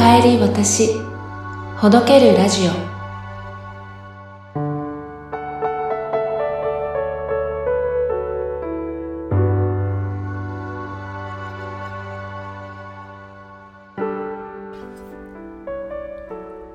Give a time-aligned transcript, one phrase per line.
[0.00, 0.94] かえり私
[1.76, 2.70] ほどけるラジオ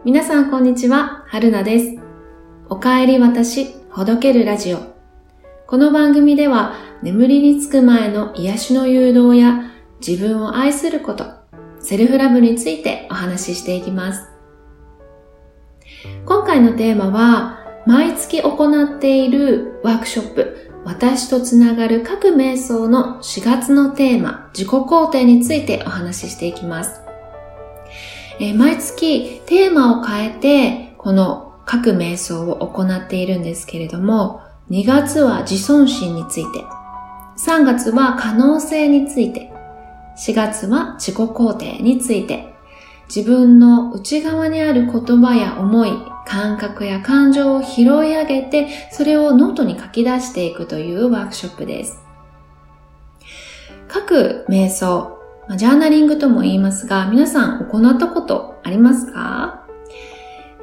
[0.03, 1.97] 皆さんこんにちは、はるなです。
[2.69, 4.77] おかえり私、ほどけるラジオ。
[5.65, 9.71] この番組では眠りにつく前の癒しの誘導や
[10.05, 11.25] 自分を愛すること、
[11.85, 14.27] セルフラブについてお話ししていきます。
[16.25, 27.01] 今回のテーマは、毎月行っているワークショップ、私とつながる各瞑想の4月のテーマ、自己肯定についてお話ししていきます。
[28.39, 36.63] えー毎月テーマを変えて、この各瞑想を行っているんですけれども、2月は自尊心について、
[37.37, 39.51] 3月は可能性について、
[40.17, 42.53] 4月は自己肯定について、
[43.13, 45.91] 自分の内側にある言葉や思い、
[46.25, 47.85] 感覚や感情を拾い
[48.17, 51.99] 上げて、それをノートに書き出していくというワークショップです。
[53.87, 55.19] 各瞑想、
[55.55, 59.64] ジャーナリングとも言いますが、皆さん行ったことありますか？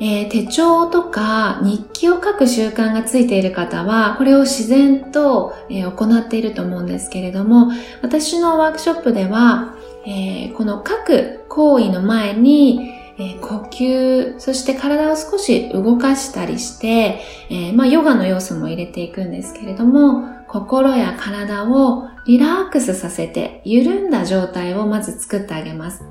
[0.04, 7.70] えー手帳とか日記を書く習慣がついている方は、これを自然と、えー行っていると思うんですけれども、
[8.02, 26.02] 私のワークショップでは、えーこの書く行為の前に、え呼吸、そして体を少し動かしたりして、えまあ、ヨガの要素も入れていくんですけれども、心や体をリラックスさせて、緩んだ状態をまず作ってあげます。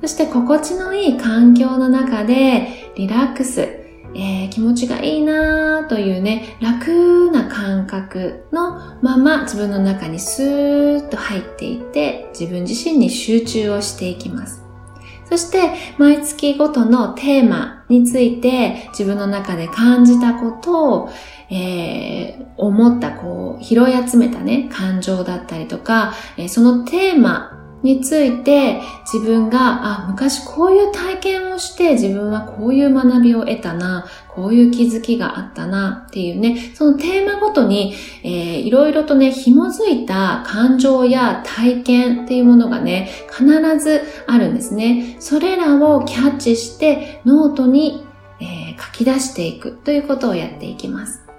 [0.00, 3.60] そして心地のいい環境の中でリラックス、
[4.14, 14.62] えー気持ちがいいなーというね、楽な感覚のまま自分の中にスーッと入っていって自分自身に集中をしていきます。
[15.28, 21.10] そして毎月ごとのテーマについて自分の中で感じたことを、
[21.50, 28.80] えー思ったこう拾い集めたね感情だったりとか、えーそのテーマについて
[29.12, 43.44] 自分が、あ、昔こういう体験をして自分はこういう学びを得たな、こういう気づきがあったなっていうね、そのテーマごとに、えーいろいろとね、紐づいた感情や体験っていうものがね、必
[43.78, 45.16] ずあるんですね。
[45.18, 48.04] それらをキャッチしてノートに、
[48.40, 51.29] えー書き出していくということをやっていきます。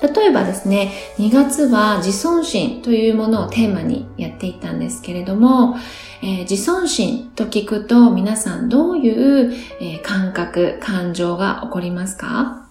[0.00, 5.76] 例えばですね、2月は自尊心というものをテーマにやっていたんですけれども、
[6.22, 12.68] えー自尊心と聞くと皆さんどういう、えー感覚、感情が起こりますか？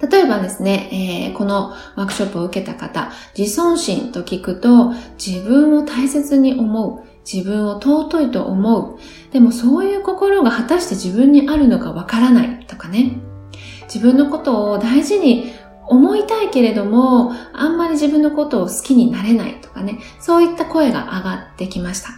[0.00, 4.92] 例えばですね、えーこのワークショップを受けた方、自尊心と聞くと
[5.22, 8.98] 自分を大切に思う、自分を尊いと思う、
[9.32, 13.16] でもそういう心が果たして自分にあるのかわからないとかね、
[13.84, 15.52] 自分のことを大事に
[15.90, 22.10] 思いたいけれども、あんまり自分のことを好きになれないとかね、そういった声が上がってきました。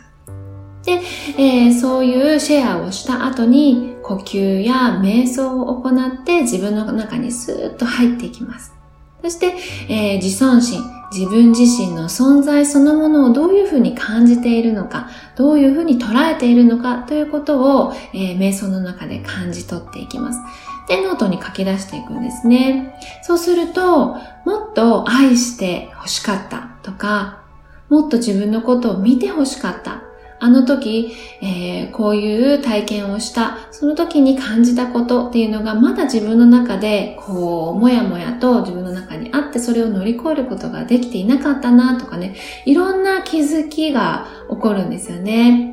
[0.84, 1.00] で、
[1.38, 8.74] えーそういうシェアをした後に、呼吸や瞑想を行って自分の中にスーッと入っていきます。
[9.22, 9.54] そして、
[9.88, 20.40] えー自尊心、自分自身の存在そのものをどういうふうに感じているのか、どういうふうに捉えているのかということを、えー瞑想の中で感じ取っていきます。
[20.88, 22.98] で、ノートに書き出していくんですね。
[23.22, 27.42] そうすると、もっと愛して欲しかったとか、
[27.88, 30.02] もっと自分のことを見て欲しかった。
[30.40, 45.71] あの時、えーこういう体験をした、その時に感じたことっていうのがまだ自分の中で、こう、もやもやと自分の中にあって、それを乗り越えることができていなかったなとかね、いろんな気づきが起こるんですよね。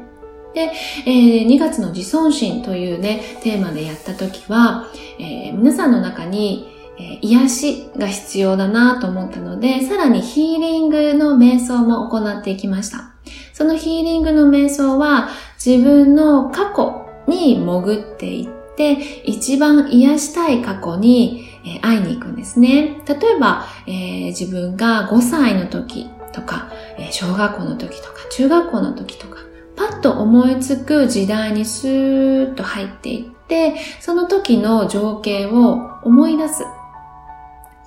[0.53, 0.71] で、
[1.05, 4.87] えー2月の自尊心というね、テーマでやった時は、
[5.19, 13.11] えー皆さんの中に、えー癒しが必要だなと思ったので、さらにヒーリングの瞑想も行っていきました。
[13.53, 15.29] そのヒーリングの瞑想は
[15.63, 18.93] 自分の過去に潜っていって、
[19.25, 23.01] 一番癒したい過去にえー会いに行くんですね。
[23.07, 29.37] 例えば、えー自分が5歳の時とか、えー小学校の時とか、中学校の時とか、
[29.79, 36.65] パッと思いつく時代にスーッと入っていって、その時の情景を思い出す。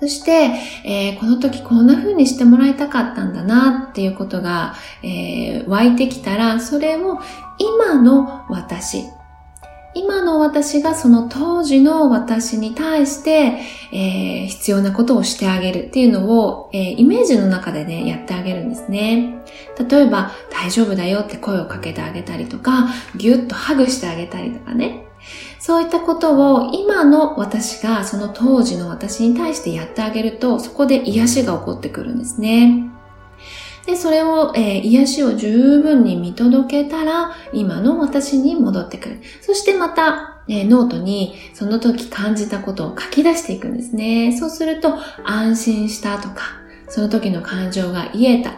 [0.00, 0.54] そして、
[0.86, 7.18] えーこの時こんな風にしてもらいたかったんだなっていうことが、えー湧いてきたら、それを
[7.58, 9.04] 今の私、
[9.94, 13.58] 今の私がその当時の私に対して、
[13.92, 19.42] えー、必要なことをしてあげるっていうのを、えー、イメージの中でね、やってあげるんですね。
[19.88, 25.06] 例えば、大丈夫だよって声をかけてあげたりとか、ぎゅっとハグしてあげたりとかね。
[25.58, 32.91] そういったことを今の私がその当時の私に対してやってあげると、そこで癒しが起こってくるんですね。
[33.86, 39.20] で、それを、えー、癒しを十分に見届けたら、今の私に戻ってくる。
[39.40, 44.36] そしてまた、えー、ノートにその時感じたことを書き出していくんですね。
[44.38, 44.94] そうすると、
[45.24, 46.42] 安心したとか、
[46.88, 48.50] その時の感情が癒えた。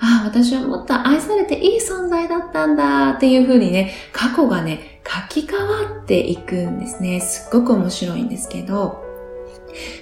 [0.00, 7.20] ああ、私はもっと愛されていい存在だったんだっていう風にね、過去がね、書き換わっていくんですね。
[7.20, 9.01] すっごく面白いんですけど、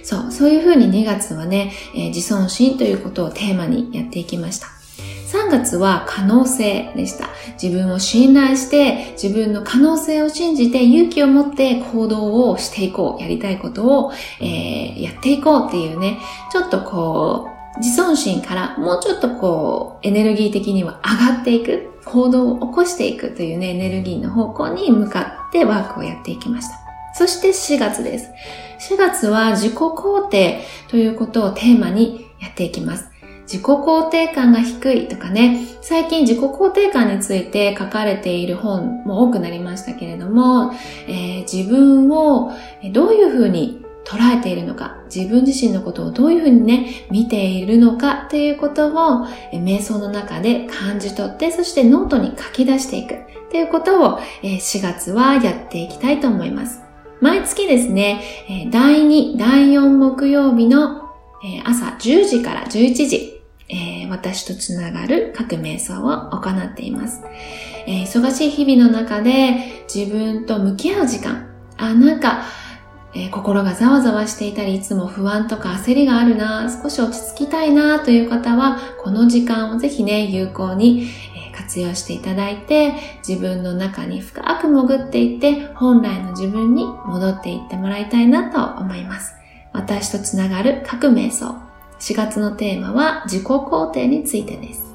[0.03, 4.67] そう、そういうふうに2月はね、えー、自尊心ということをテーマにやっていきました。
[5.31, 7.29] 3月は可能性でした。
[7.61, 13.21] 自分を信頼して、自分の可能性を信じて勇気を持って行動をしていこう。
[13.21, 16.19] やりたいことを、えー、やっていこうっていうね、
[16.51, 26.90] ちょっとこう、自尊心からもうちょっとこう、エネルギー的には上がっていく、行動を起こしていくというね、エネルギーの方向に向かってワークをやっていきました。
[27.13, 28.31] そして4月です。
[28.91, 33.11] 4月は自己肯定ということをテーマにやっていきます。
[33.51, 40.71] 自己肯定感が低いとかね、最近自己肯定感について書かれている本も多くなりましたけれども、
[41.07, 42.53] えー、自分を
[42.93, 53.17] どういうふうに捉えているのか、自分自身のことをどういうふうにね、見ているのかということを、瞑想の中で感じ取って、そしてノートに書き出していく
[53.51, 56.90] ということを、4月はやっていきたいと思います。
[57.21, 61.11] 毎月ですね、第2、第4木曜日の
[61.63, 63.43] 朝10時から11時、
[64.09, 67.21] 私とつながる各瞑想を行っています。
[67.85, 71.47] 忙しい日々の中で自分と向き合う時間、
[71.77, 72.41] あ、なんか、
[73.13, 81.07] え心がざわざわしていたり、いつも不安とか焦りがあるな、少し落ち着きたいなという方は、この時間をぜひね、有効に、
[81.51, 82.93] 活用していただいて、
[83.27, 89.35] 自分の中に深く潜っていって、本来の自分に戻っていってもらいたいなと思います。
[89.73, 91.55] 私とつながる各瞑想。
[91.99, 94.90] 4月のテーマは自己肯定についてです。